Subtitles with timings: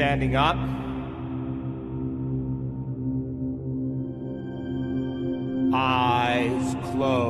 [0.00, 0.56] Standing up.
[5.74, 7.29] Eyes closed.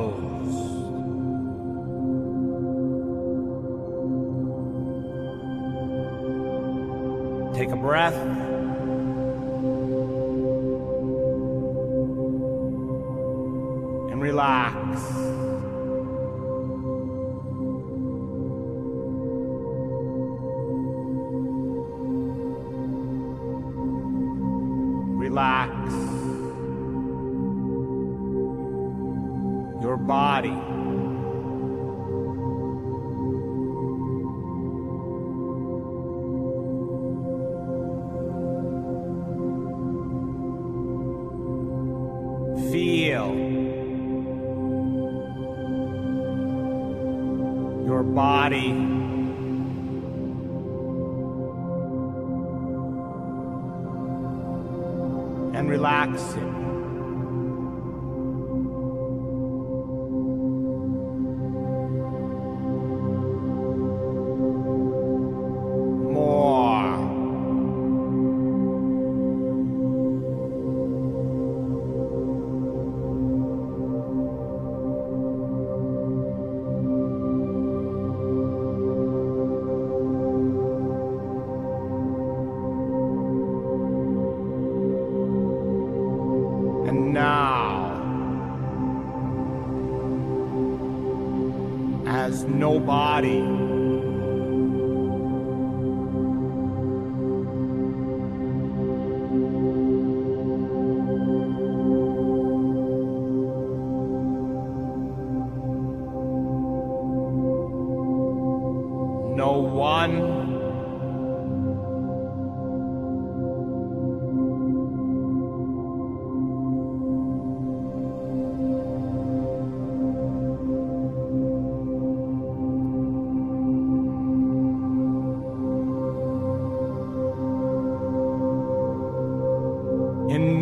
[110.03, 110.41] In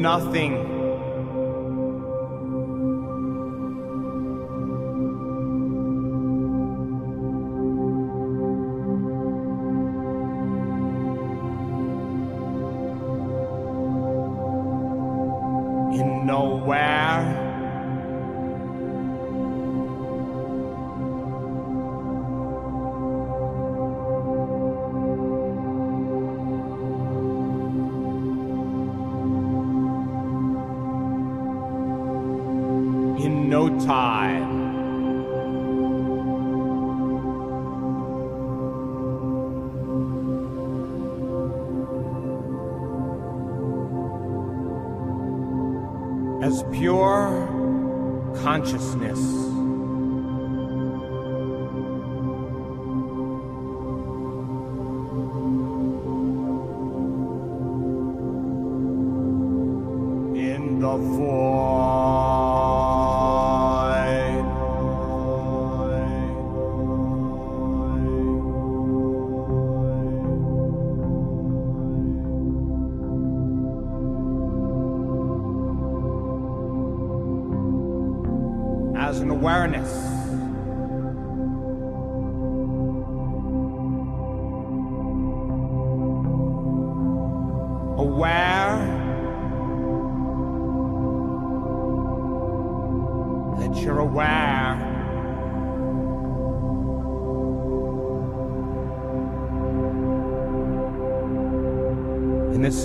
[0.01, 0.48] nothing.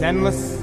[0.04, 0.53] Endless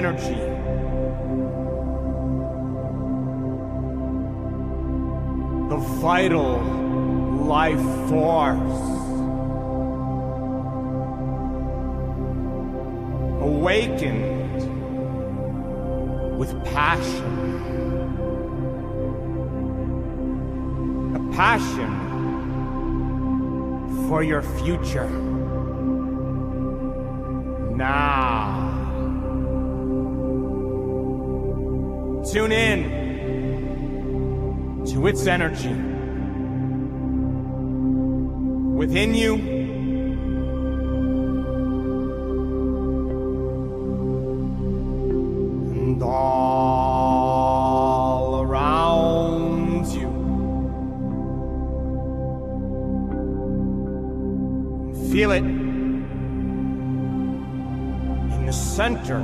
[0.00, 0.39] energy.
[35.40, 35.72] energy
[38.76, 39.36] within you.
[45.80, 47.22] And all
[48.42, 50.10] around you.
[55.10, 55.44] Feel it
[58.34, 59.20] in the center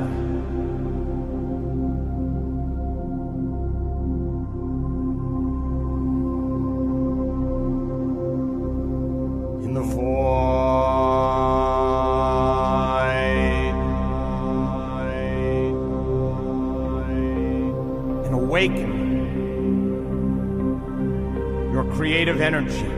[22.46, 22.95] energy.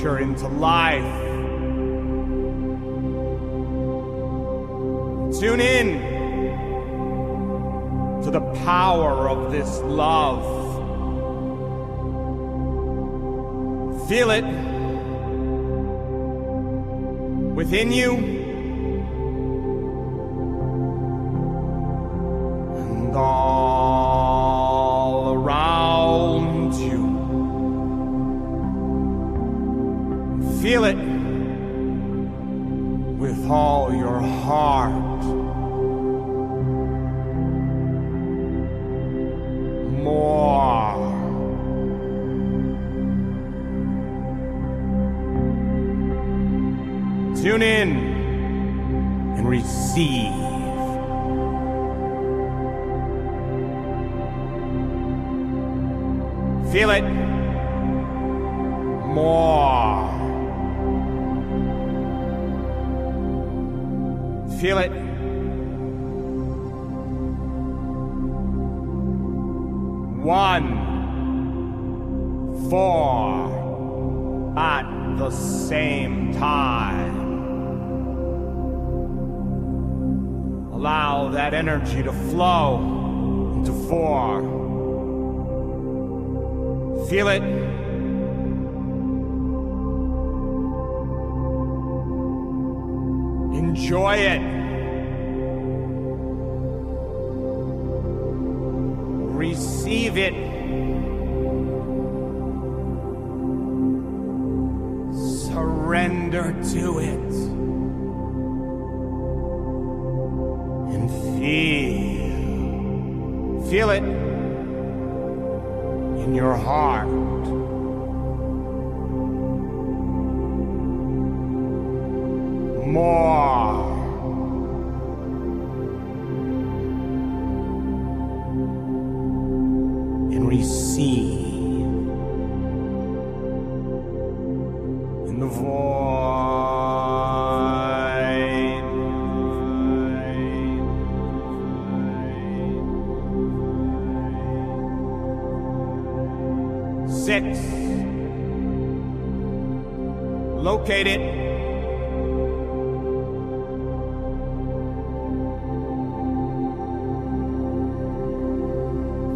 [0.00, 1.02] nature into life.
[5.38, 6.00] Tune in
[8.22, 10.58] to the power of this love.
[14.08, 14.44] Feel it
[17.54, 18.39] within you.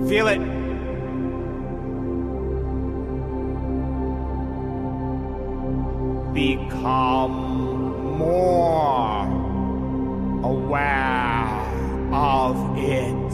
[0.08, 0.38] Feel it.
[6.34, 9.24] Become more
[10.44, 11.48] aware
[12.12, 13.32] of it.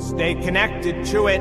[0.00, 1.40] Stay connected to it.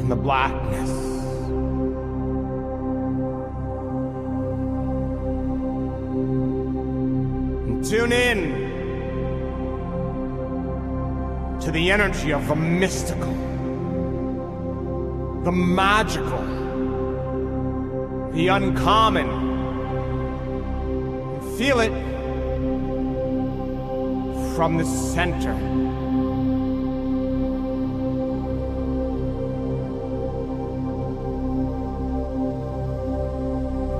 [0.00, 1.13] In the blackness.
[7.94, 8.38] Tune in
[11.60, 13.32] to the energy of the mystical,
[15.44, 16.42] the magical,
[18.32, 19.28] the uncommon.
[21.56, 21.92] Feel it
[24.56, 25.54] from the center.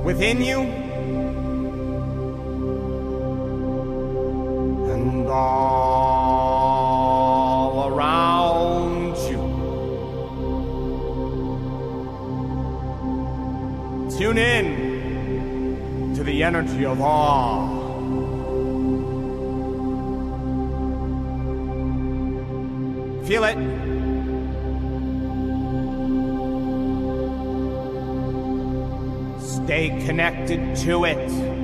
[0.03, 0.84] Within you
[6.15, 9.39] all around you.
[14.17, 17.83] Tune in to the energy of awe.
[23.25, 23.57] Feel it.
[29.41, 31.54] Stay connected to it.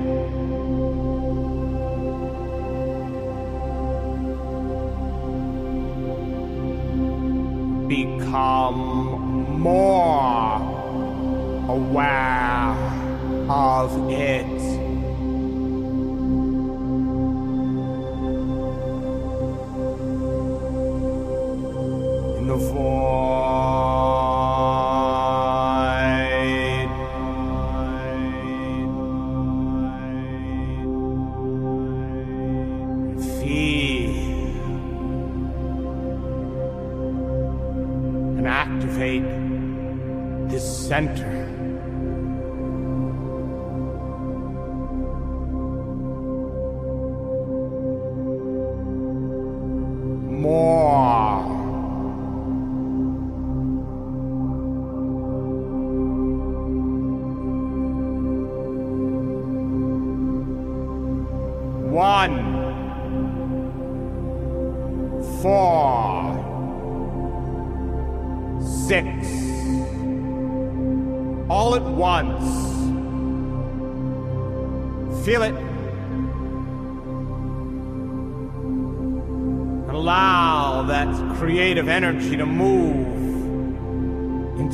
[8.32, 10.56] Become more
[11.68, 12.72] aware
[13.50, 14.51] of it.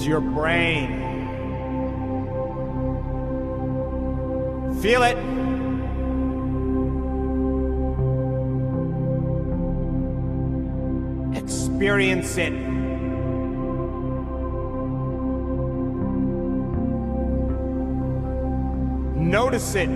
[0.09, 0.89] Your brain.
[4.81, 5.19] Feel it.
[11.37, 12.53] Experience it.
[19.15, 19.91] Notice it.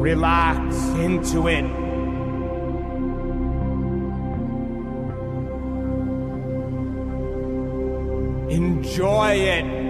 [0.00, 0.47] Relax
[0.98, 1.64] into it.
[8.50, 9.87] Enjoy it.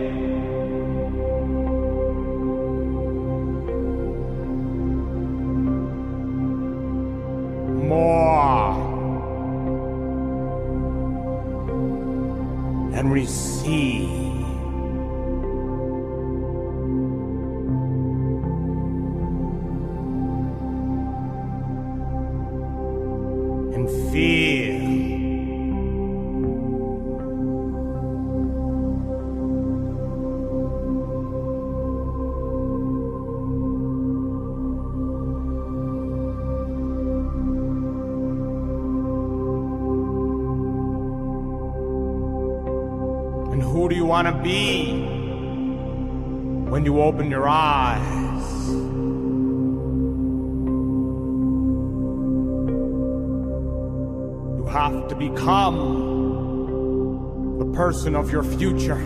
[57.88, 59.00] Person of your future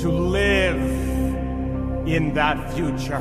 [0.00, 0.80] to live
[2.08, 3.20] in that future.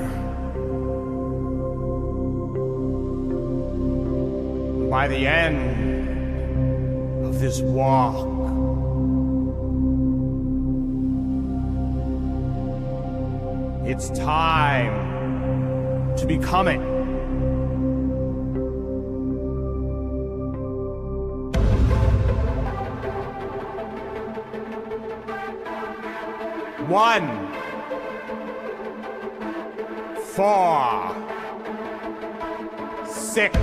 [4.90, 5.60] By the end
[7.26, 8.16] of this walk,
[13.86, 16.95] it's time to become it.
[26.88, 27.52] One,
[30.36, 31.16] four,
[33.08, 33.58] six,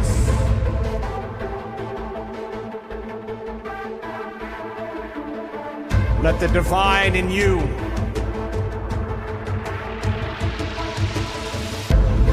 [6.20, 7.60] let the divine in you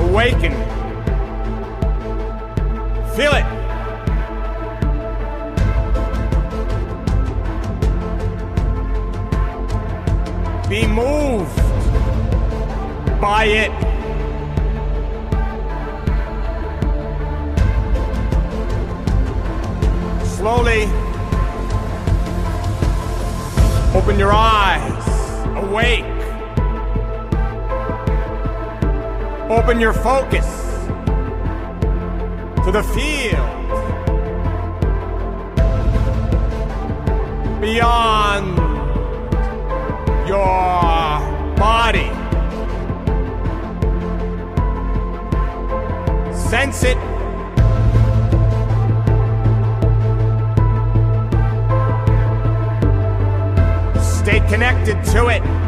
[0.10, 0.54] awaken.
[3.16, 3.59] Feel it.
[13.20, 13.72] By it.
[20.26, 20.84] Slowly
[23.94, 25.06] open your eyes.
[25.58, 26.06] Awake.
[29.50, 30.46] Open your focus
[32.64, 33.60] to the field
[37.60, 38.58] beyond
[40.28, 42.19] your body.
[46.50, 46.98] Sense it.
[54.02, 55.59] Stay connected to it.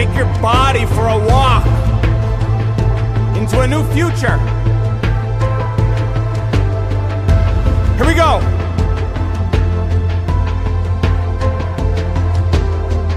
[0.00, 1.66] Take your body for a walk
[3.36, 4.38] into a new future.
[7.98, 8.40] Here we go.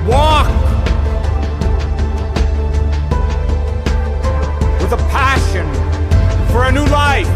[0.06, 0.50] Walk
[4.82, 5.66] with a passion
[6.52, 7.33] for a new life.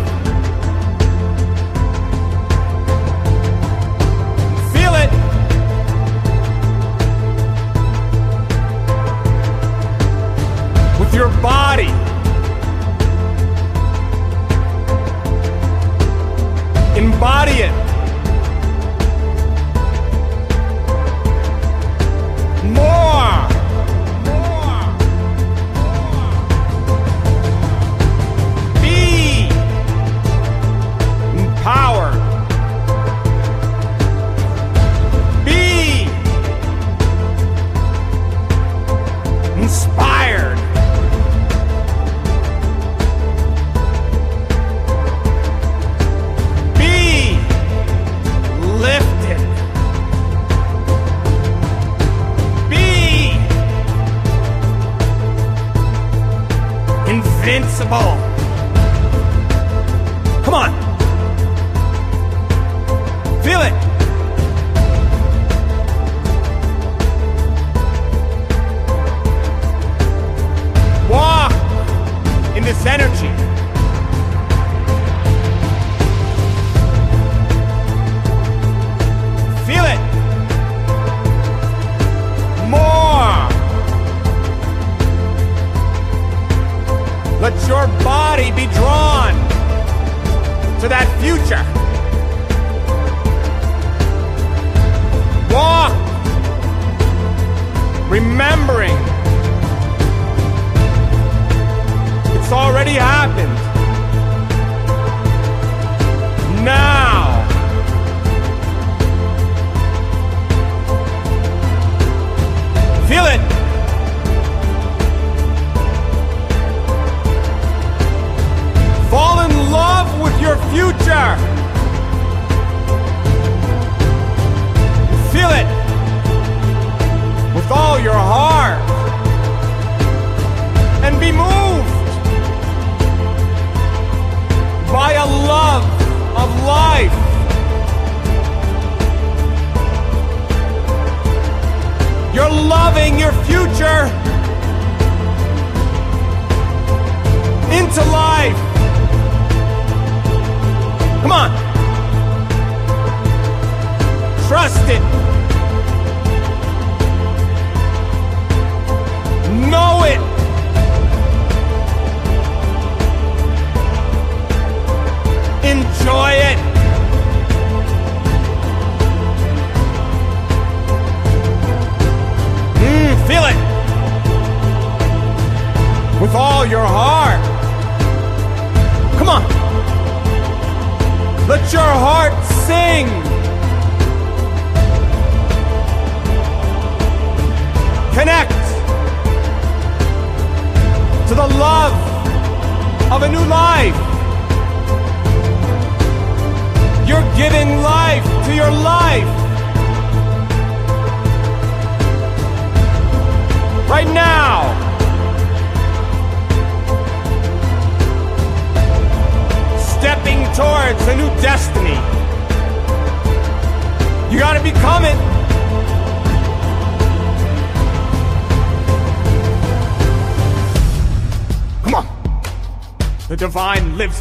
[11.18, 11.88] Your body.
[16.96, 17.77] Embody it.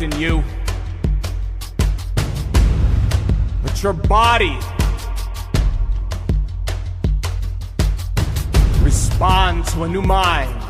[0.02, 0.42] in you.
[3.62, 4.58] But your body
[8.82, 10.60] responds to a new mind.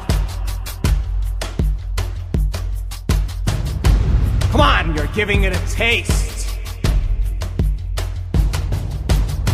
[4.50, 6.56] Come on, you're giving it a taste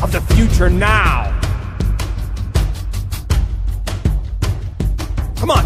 [0.03, 1.39] of the future now.
[5.37, 5.65] Come on,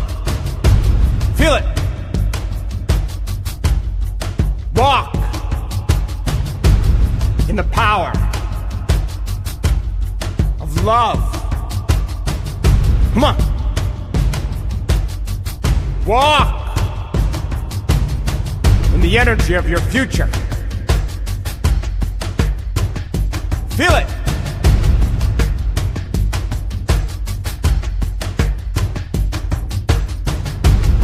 [1.37, 1.76] feel it.
[19.29, 20.29] energy of your future.
[23.71, 24.07] Feel it.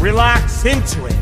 [0.01, 1.22] Relax into it.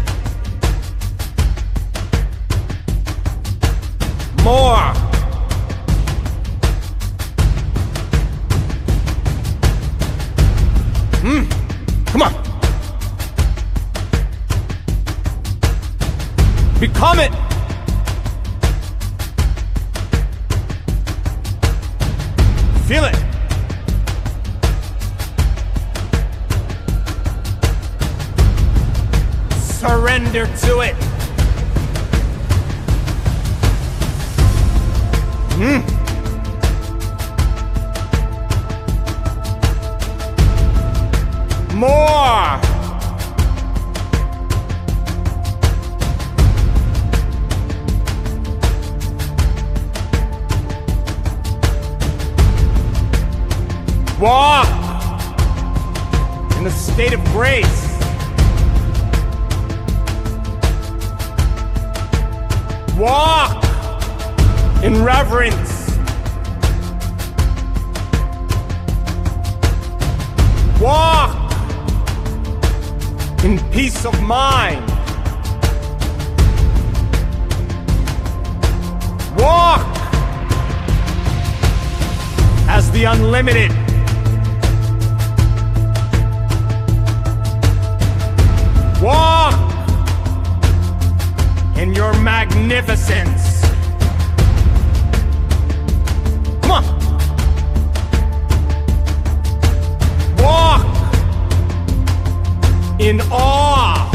[103.11, 104.07] in awe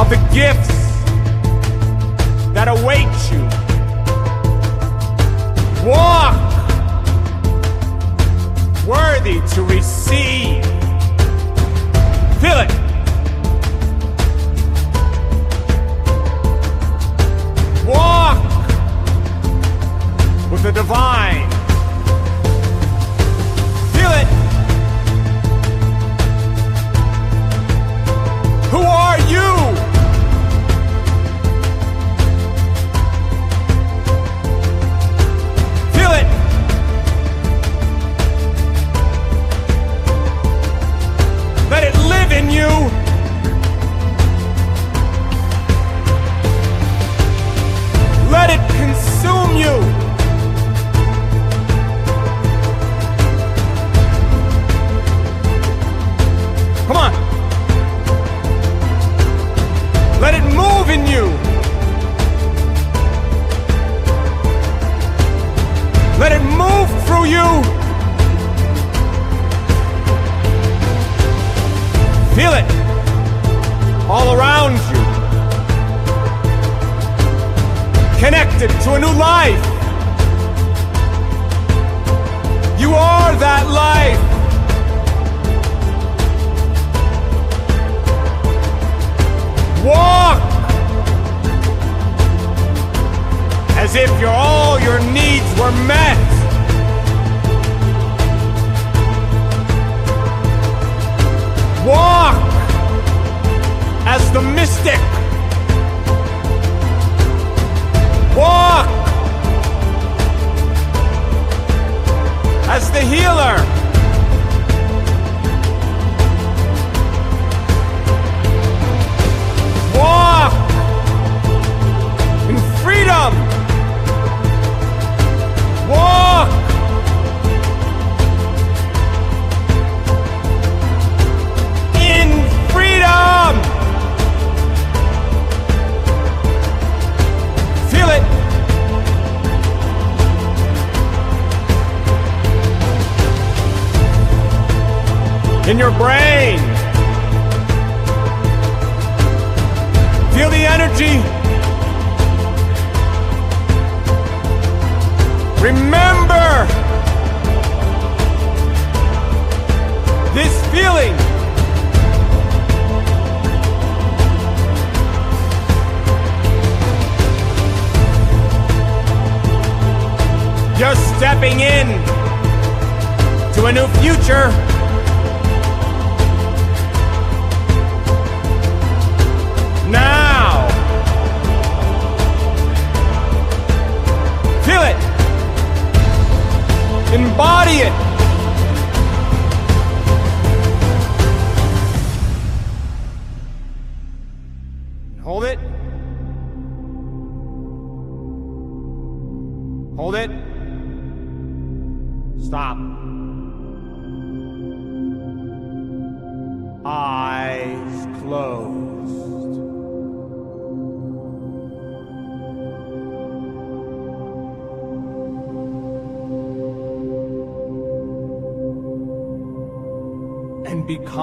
[0.00, 0.75] of the gifts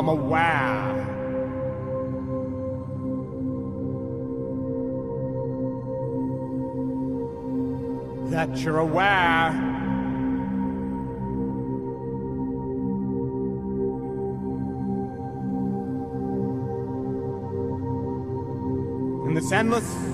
[0.05, 1.07] Aware.
[8.29, 9.51] That you're aware
[19.27, 20.12] in this endless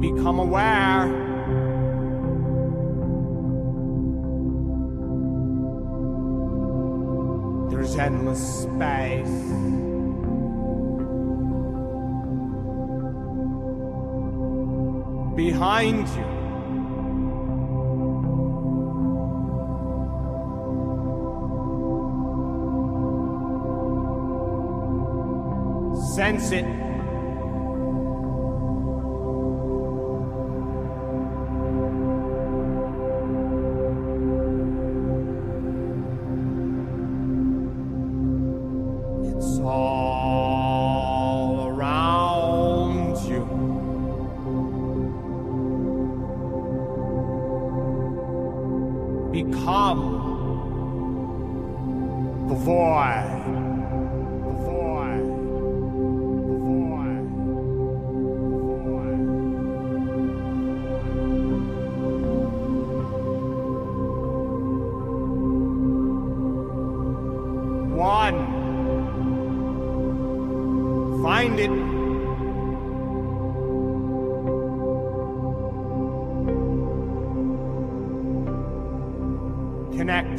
[0.00, 1.06] Become aware.
[7.70, 9.66] There's endless space.
[15.36, 16.24] behind you.
[26.14, 26.85] Sense it.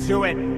[0.08, 0.57] to it.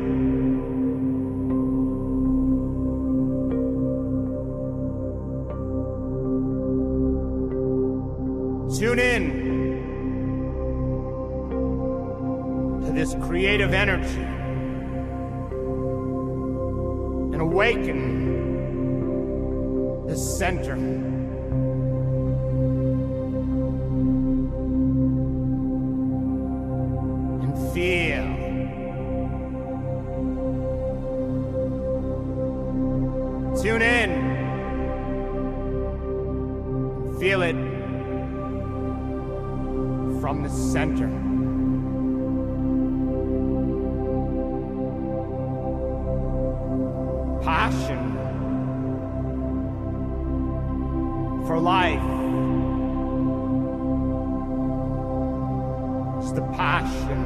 [56.30, 57.22] It's the passion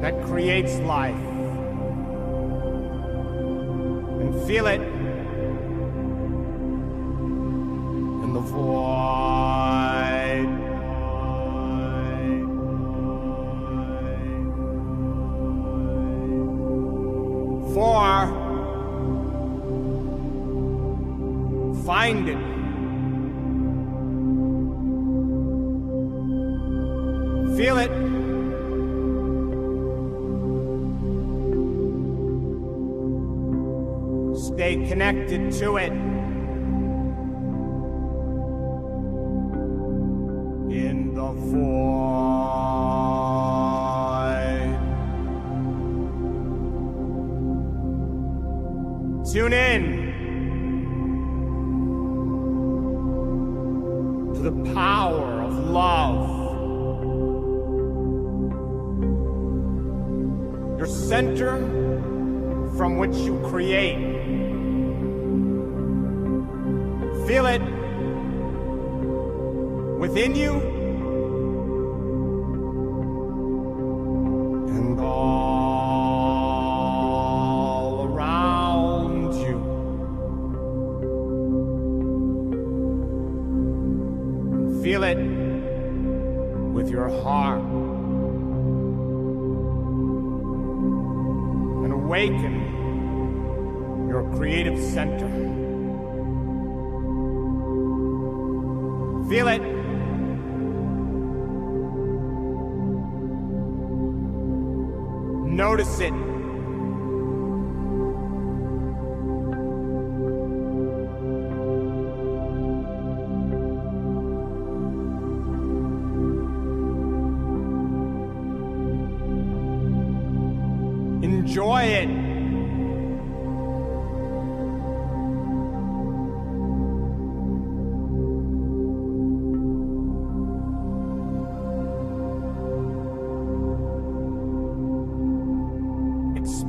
[0.00, 1.14] that creates life.
[4.20, 4.80] And feel it
[8.24, 8.90] in the void.
[21.86, 22.49] Find it.
[27.60, 27.90] Feel it.
[34.34, 36.09] Stay connected to it.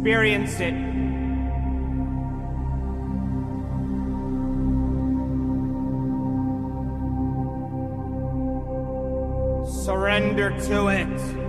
[0.02, 0.74] experience it.
[9.86, 11.41] Surrender to it.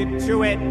[0.00, 0.69] connected to it.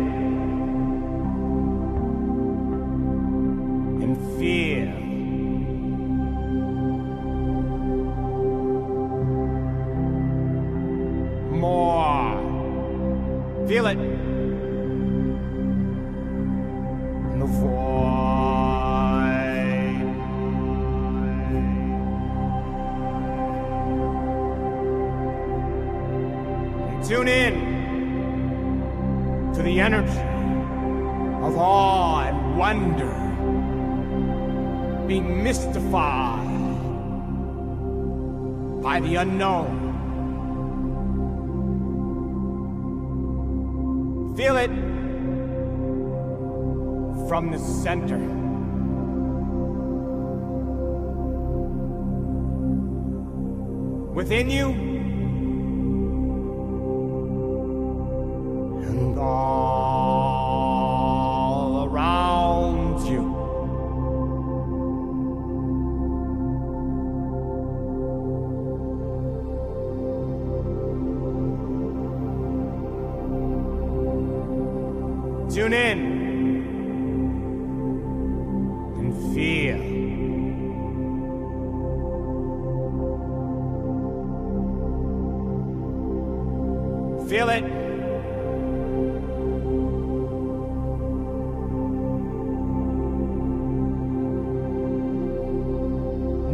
[87.29, 87.61] Feel it.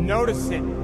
[0.01, 0.74] Notice it.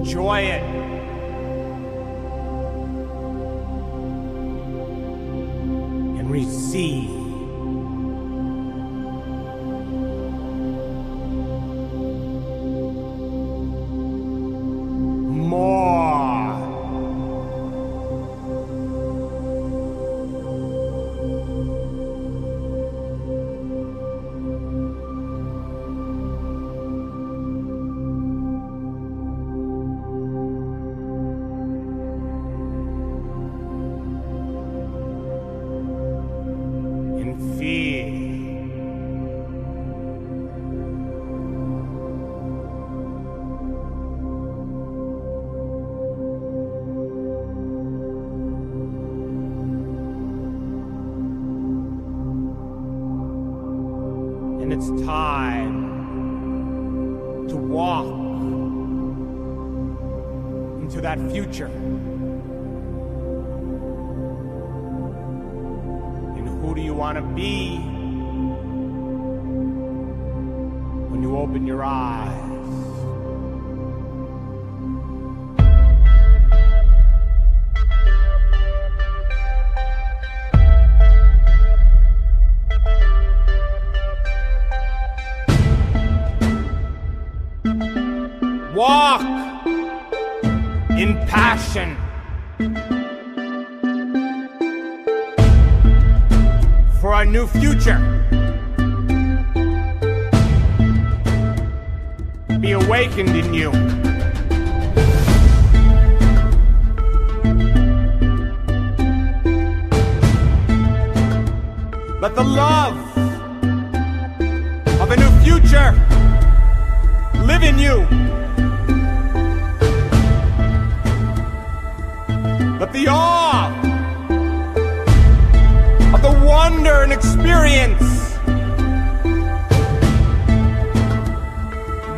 [0.00, 0.62] Enjoy it.
[6.18, 7.19] and receive.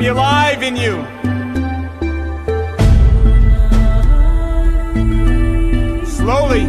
[0.09, 1.05] Alive in you.
[6.05, 6.65] Slowly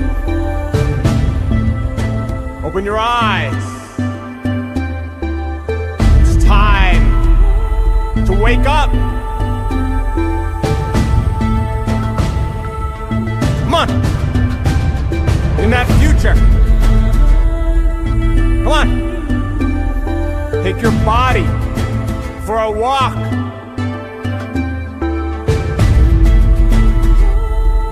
[2.63, 3.53] open your eyes.
[6.21, 7.05] It's time
[8.25, 8.91] to wake up.
[13.61, 13.89] Come on.
[15.59, 16.35] In that future.
[18.63, 20.63] Come on.
[20.63, 21.62] Take your body
[22.45, 23.13] for a walk.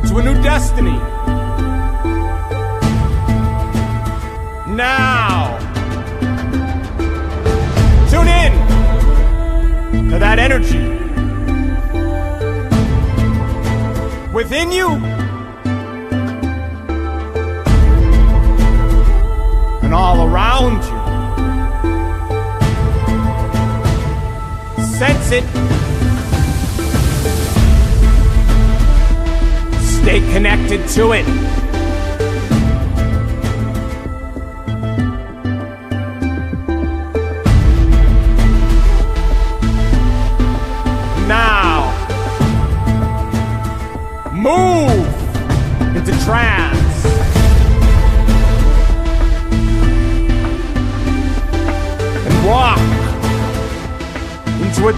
[0.07, 0.97] To a new destiny.
[4.75, 5.57] Now.
[8.09, 8.51] Tune in
[10.09, 10.79] to that energy
[14.33, 14.89] within you
[19.81, 21.00] and all around you.
[25.01, 25.43] Sense it.
[29.81, 31.60] Stay connected to it.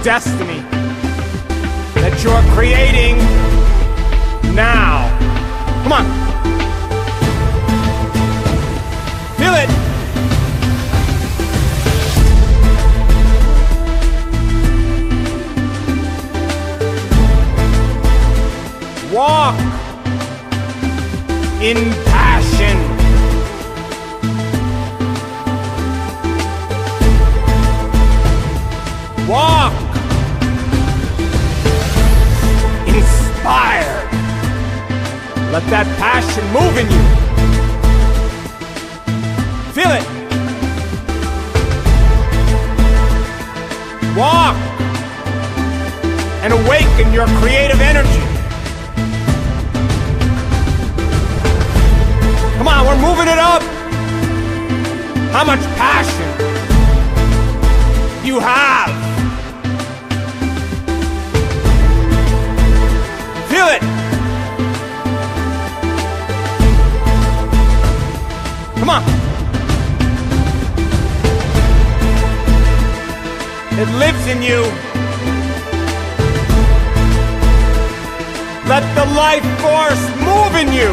[0.03, 0.59] Destiny
[1.95, 3.15] that you're creating
[4.53, 5.07] now.
[5.83, 6.05] Come on.
[9.37, 9.69] Feel it.
[19.13, 19.57] Walk
[21.61, 22.02] in
[36.41, 37.03] move in you.
[39.73, 40.03] Feel it.
[44.17, 44.55] Walk
[46.43, 48.23] and awaken your creative energy.
[52.57, 53.61] Come on, we're moving it up.
[55.33, 56.29] How much passion
[58.25, 58.89] you have.
[63.49, 63.92] Feel it.
[68.83, 69.03] Come on.
[73.79, 74.59] It lives in you.
[78.67, 80.91] Let the life force move in you.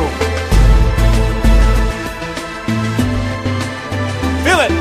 [4.45, 4.73] Feel it.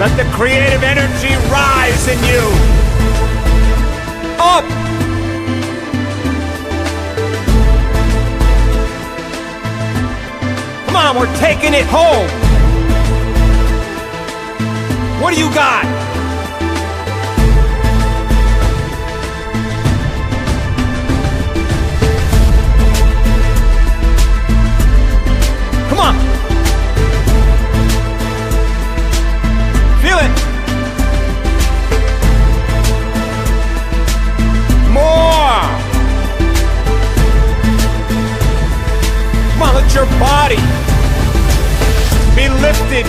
[0.00, 2.81] Let the creative energy rise in you.
[11.10, 12.28] Or taking it home.
[15.20, 15.84] What do you got?
[25.88, 26.14] Come on.
[30.00, 30.32] Feel it.
[34.92, 35.62] More.
[39.52, 40.71] Come on, let your body
[42.42, 43.06] be lifted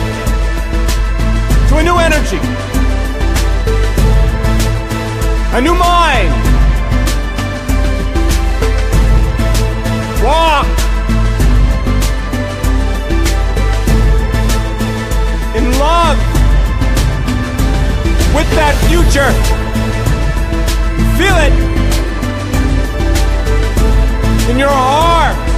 [1.68, 2.38] to a new energy,
[5.58, 6.30] a new mind.
[10.24, 10.68] Walk
[15.58, 16.20] in love
[18.36, 19.32] with that future.
[21.18, 21.54] Feel it
[24.52, 25.53] in your heart.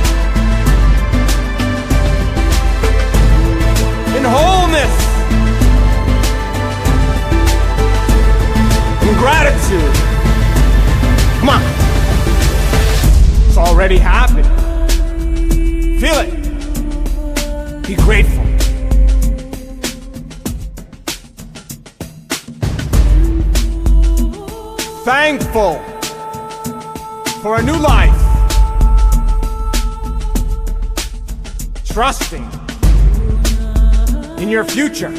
[4.26, 4.94] In wholeness.
[9.04, 9.94] In gratitude.
[11.42, 11.62] Come on.
[13.48, 14.48] It's already happened.
[16.00, 16.32] Feel it.
[17.86, 18.44] Be grateful.
[25.04, 25.76] Thankful
[27.44, 28.22] for a new life.
[31.86, 32.65] Trusting
[34.38, 35.12] in your future.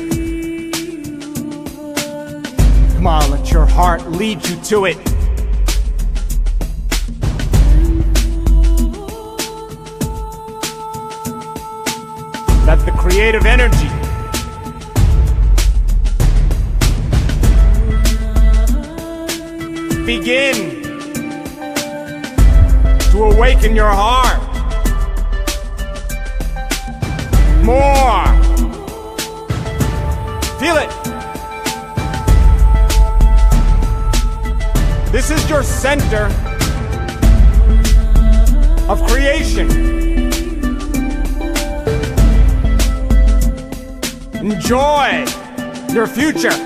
[2.94, 4.96] Come on, let your heart lead you to it.
[12.66, 13.88] Let the creative energy
[20.04, 20.82] begin
[23.10, 24.42] to awaken your heart.
[27.64, 28.45] More.
[30.66, 30.90] Feel it.
[35.12, 36.24] This is your center
[38.90, 39.70] of creation.
[44.44, 45.24] Enjoy
[45.92, 46.65] your future.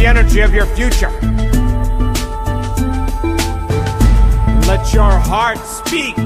[0.00, 1.10] The energy of your future.
[4.66, 6.16] Let your heart speak.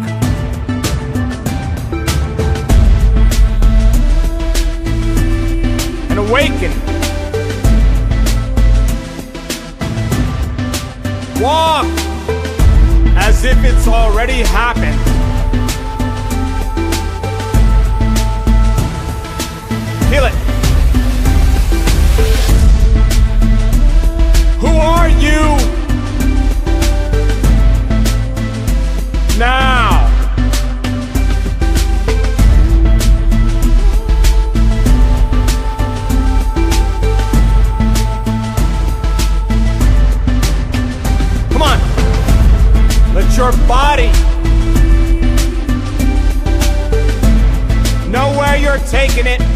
[6.09, 6.71] And awaken.
[11.43, 11.87] Walk
[13.17, 15.01] as if it's already happened.
[20.11, 20.44] Feel it.
[24.77, 25.57] Are you
[29.39, 30.11] now?
[41.51, 41.79] Come on.
[43.15, 44.11] Let your body
[48.11, 49.54] know where you're taking it.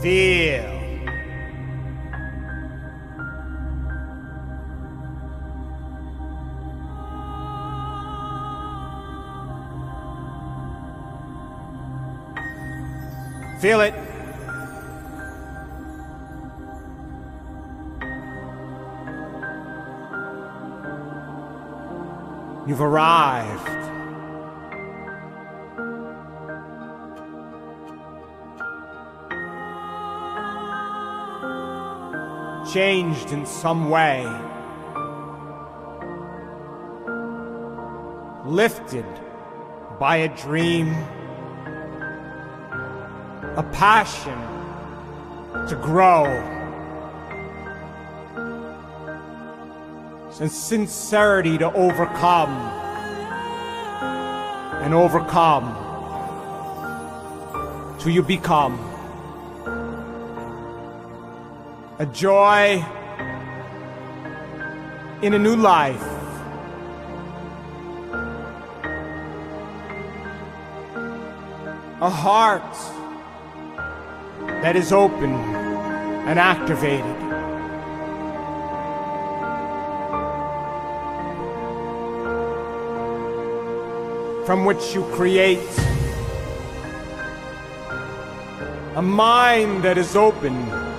[0.00, 0.80] Feel.
[13.60, 13.94] Feel it.
[22.66, 23.89] You've arrived.
[32.72, 34.22] changed in some way,
[38.44, 39.06] lifted
[39.98, 40.88] by a dream,
[43.56, 44.38] a passion
[45.68, 46.26] to grow.
[50.40, 52.48] And sincerity to overcome
[54.82, 55.76] and overcome
[57.98, 58.89] till you become.
[62.00, 62.82] a joy
[65.20, 66.02] in a new life.
[72.00, 72.74] A heart
[74.62, 75.34] that is open
[76.24, 77.04] and activated.
[84.46, 85.68] From which you create
[88.96, 90.89] a mind that is open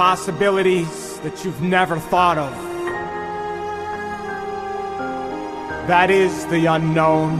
[0.00, 2.50] possibilities that you've never thought of.
[5.88, 7.38] That is the unknown.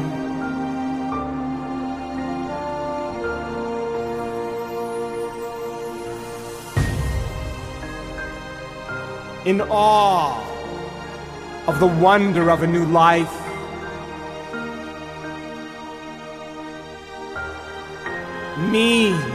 [9.46, 10.36] In awe
[11.66, 13.34] of the wonder of a new life,
[18.70, 19.30] me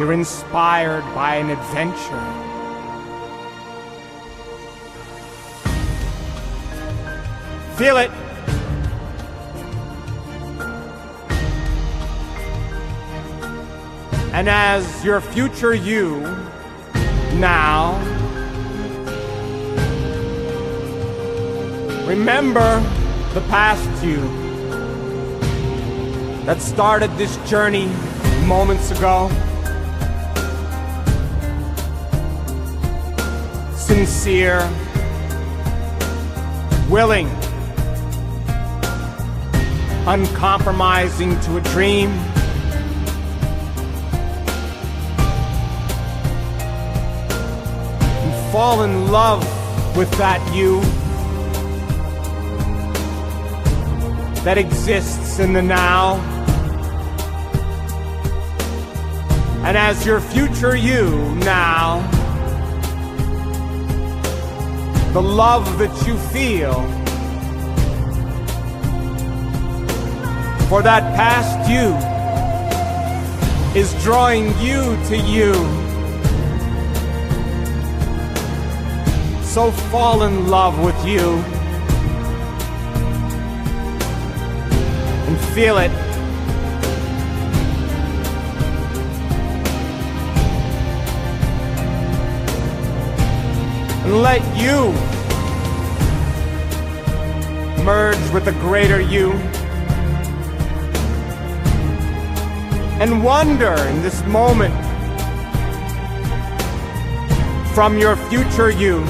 [0.00, 1.98] you're inspired by an adventure.
[7.76, 8.10] Feel it.
[14.32, 16.20] And as your future you
[17.34, 17.98] now,
[22.06, 22.80] remember
[23.34, 24.16] the past you
[26.46, 27.84] that started this journey
[28.46, 29.30] moments ago.
[34.00, 34.60] Sincere,
[36.88, 37.28] willing,
[40.06, 42.08] uncompromising to a dream.
[48.22, 49.44] and Fall in love
[49.94, 50.80] with that you
[54.44, 56.14] that exists in the now.
[59.62, 62.19] And as your future you now,
[65.12, 66.74] the love that you feel
[70.68, 71.96] for that past you
[73.78, 75.52] is drawing you to you.
[79.42, 81.42] So fall in love with you
[85.26, 85.99] and feel it.
[94.10, 94.92] Let you
[97.84, 99.32] merge with the greater you.
[103.00, 104.74] And wonder in this moment
[107.74, 109.04] from your future you.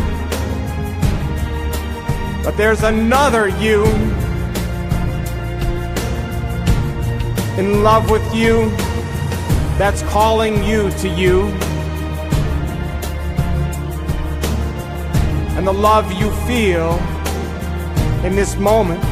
[2.44, 3.84] But there's another you
[7.58, 8.70] in love with you
[9.76, 11.48] that's calling you to you.
[15.60, 16.94] And the love you feel
[18.24, 19.04] in this moment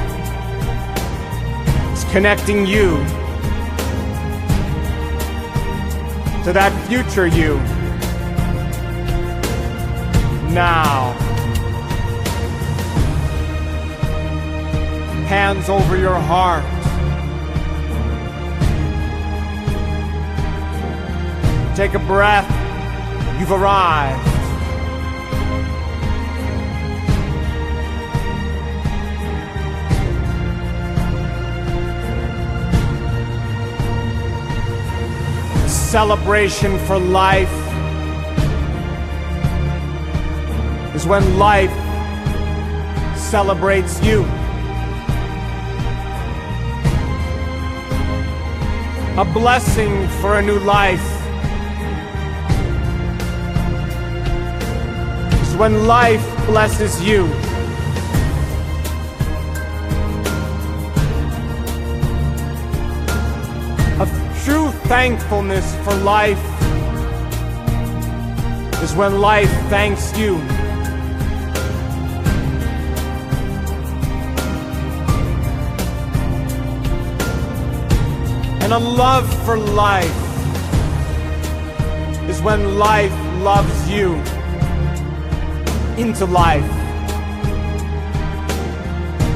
[1.93, 2.97] is connecting you
[6.45, 7.57] to that future you.
[10.55, 11.13] Now.
[15.29, 16.65] Hands over your heart.
[21.77, 22.49] Take a breath.
[23.39, 24.38] You've arrived.
[35.89, 37.51] Celebration for life
[40.95, 41.73] is when life
[43.17, 44.25] celebrates you.
[49.17, 51.01] A blessing for a new life
[55.41, 57.48] is when life blesses you.
[64.89, 66.43] Thankfulness for life
[68.83, 70.37] is when life thanks you.
[78.63, 80.07] And a love for life
[82.31, 83.13] is when life
[83.43, 84.15] loves you
[86.03, 86.65] into life.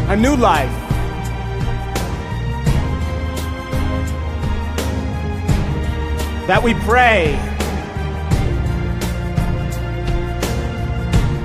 [0.08, 0.81] A new life.
[6.52, 7.32] That we pray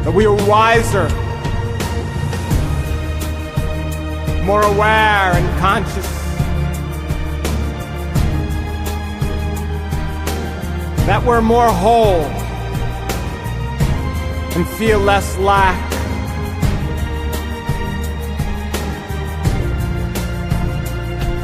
[0.03, 1.07] that we are wiser,
[4.43, 6.05] more aware and conscious.
[11.05, 12.25] That we're more whole
[14.57, 15.89] and feel less lack.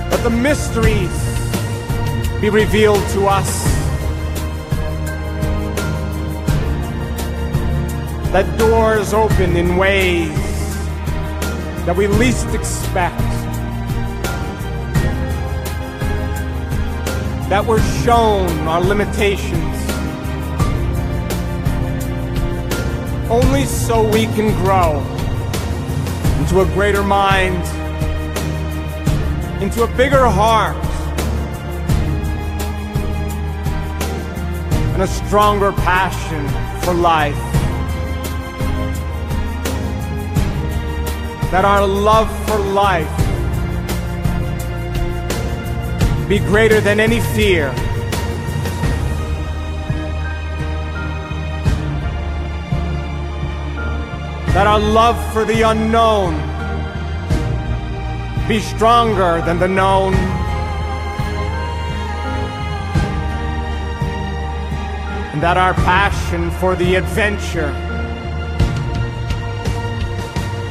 [0.09, 1.22] But the mysteries
[2.43, 3.63] be revealed to us.
[8.33, 10.27] That doors open in ways
[11.85, 13.17] that we least expect.
[17.47, 19.77] That we're shown our limitations.
[23.31, 24.99] Only so we can grow
[26.39, 27.63] into a greater mind,
[29.63, 30.82] into a bigger heart,
[34.93, 36.47] and a stronger passion
[36.83, 37.35] for life.
[41.51, 43.09] That our love for life
[46.29, 47.71] be greater than any fear.
[54.53, 56.35] That our love for the unknown
[58.47, 60.42] be stronger than the known.
[65.43, 67.69] That our passion for the adventure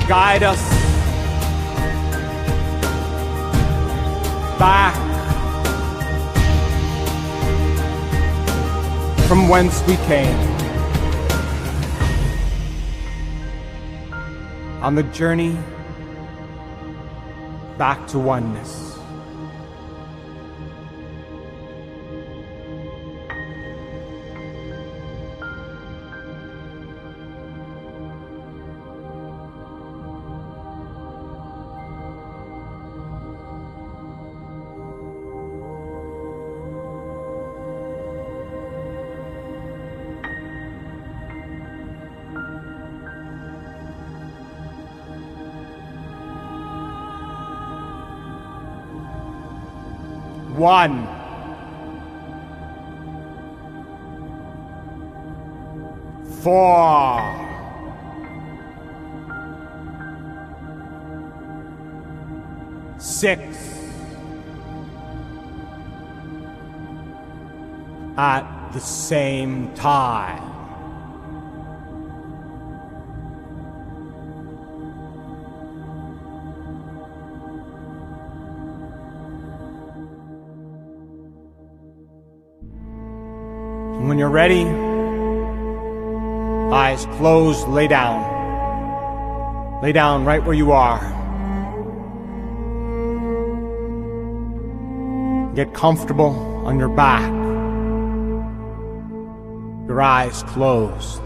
[0.09, 0.63] guide us
[4.59, 4.97] back
[9.29, 10.39] from whence we came.
[14.81, 15.59] On the journey
[17.77, 18.82] back to oneness.
[50.63, 51.09] One.
[56.41, 57.19] Four.
[62.99, 63.41] Six.
[68.17, 70.52] At the same time.
[84.03, 84.65] And when you're ready,
[86.75, 88.21] eyes closed, lay down.
[89.81, 90.99] Lay down right where you are.
[95.55, 96.35] Get comfortable
[96.67, 97.31] on your back.
[99.87, 101.23] Your eyes closed.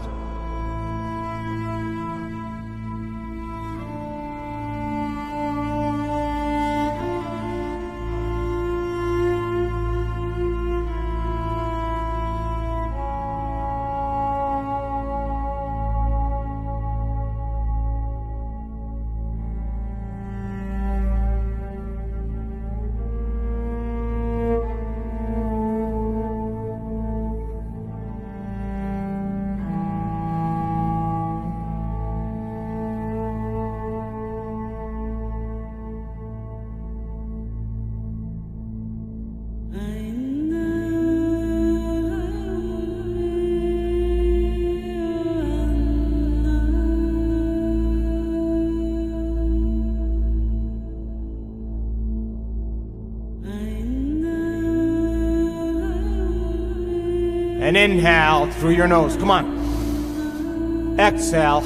[58.67, 59.15] Through your nose.
[59.15, 60.99] Come on.
[60.99, 61.63] Exhale.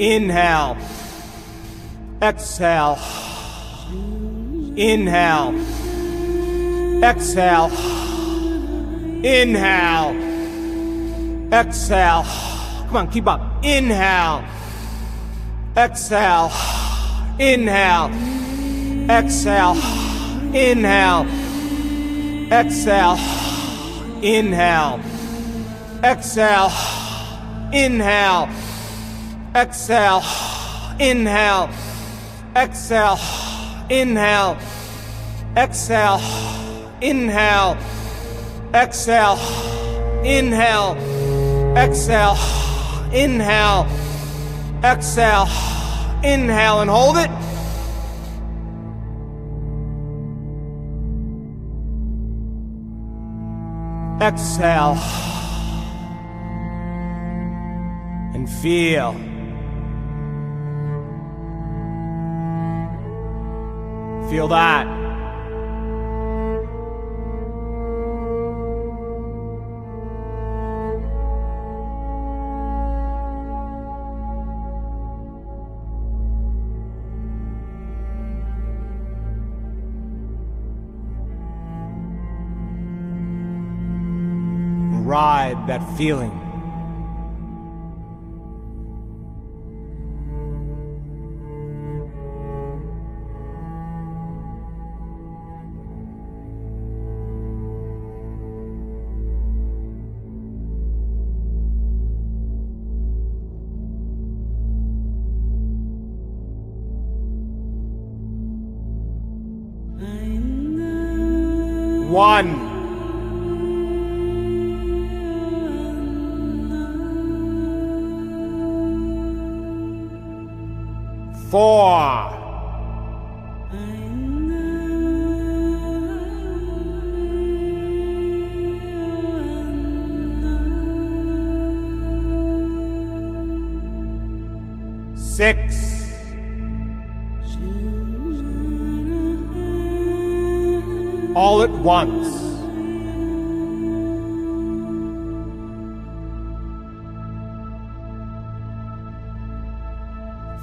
[0.00, 0.76] Inhale.
[2.20, 2.98] Exhale.
[4.76, 5.54] Inhale.
[7.04, 7.70] Exhale.
[9.22, 10.12] Inhale.
[11.52, 12.24] Exhale.
[12.88, 13.40] Come on, keep up.
[13.62, 14.44] Inhale.
[15.76, 16.50] Exhale.
[17.38, 18.10] Inhale.
[19.08, 19.76] Exhale.
[20.52, 21.28] Inhale.
[22.50, 23.42] Exhale.
[24.22, 25.01] Inhale.
[26.04, 26.72] Exhale.
[27.72, 28.48] Inhale.
[29.54, 30.22] Exhale.
[30.98, 31.68] Inhale.
[32.56, 33.18] Exhale.
[33.88, 34.56] Inhale.
[35.56, 36.20] Exhale.
[37.00, 37.76] Inhale.
[38.74, 39.38] Exhale.
[40.24, 40.96] Inhale.
[41.76, 42.36] Exhale.
[43.12, 43.86] Inhale.
[44.82, 45.46] Exhale.
[46.24, 47.30] Inhale and hold it.
[54.20, 55.21] Exhale.
[58.62, 59.12] Feel.
[64.30, 64.86] Feel that.
[85.04, 86.41] Ride that feeling.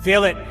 [0.09, 0.48] Feel it.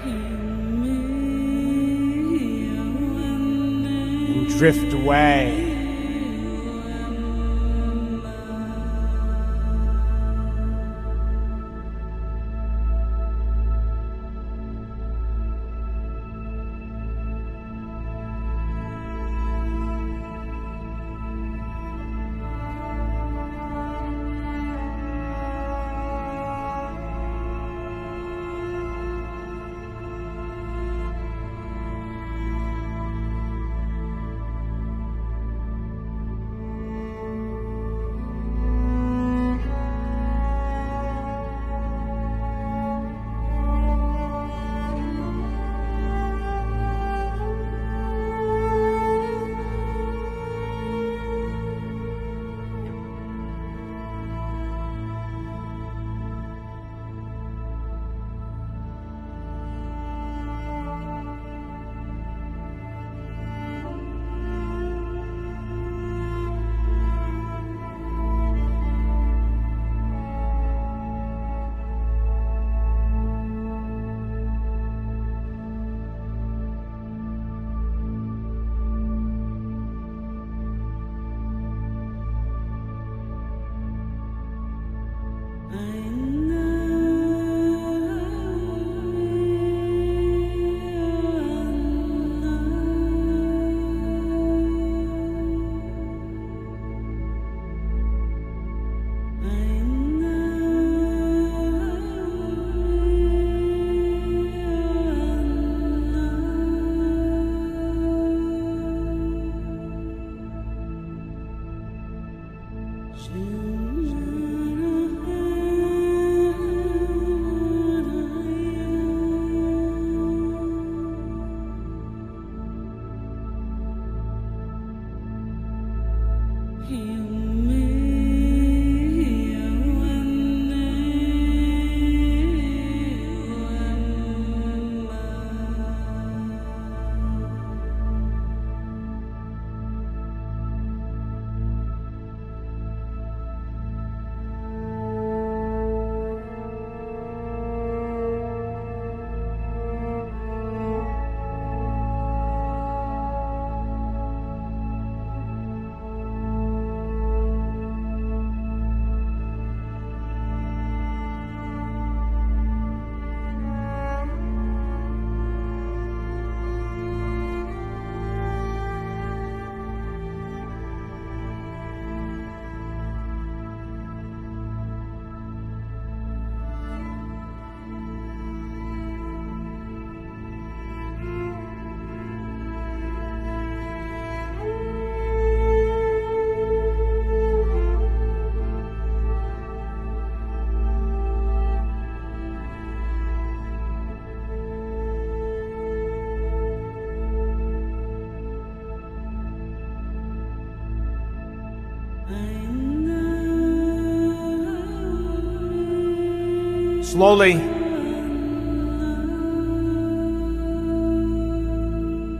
[207.18, 207.54] Slowly.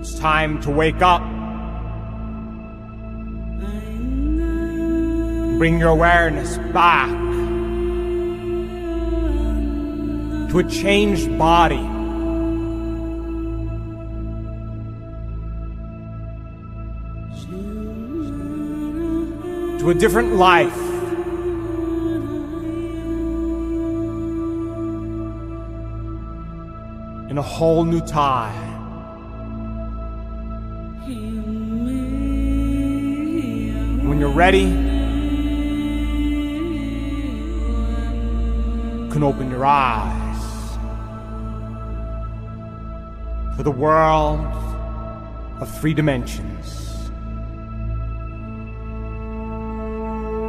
[0.01, 1.21] It's time to wake up.
[5.59, 7.11] Bring your awareness back
[10.53, 11.83] to a changed body.
[19.81, 20.88] To a different life.
[27.39, 28.77] A whole new time.
[34.09, 34.69] When you're ready,
[39.03, 40.77] you can open your eyes
[43.57, 44.41] to the world
[45.61, 46.79] of three dimensions.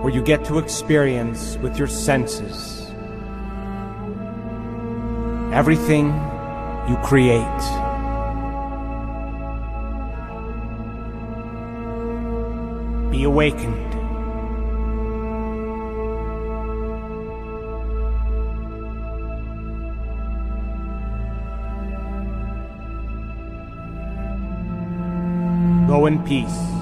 [0.02, 2.80] where you get to experience with your senses
[5.53, 6.11] everything
[6.88, 7.43] you create.
[13.11, 13.89] Be awakened.
[25.88, 26.78] Go in peace.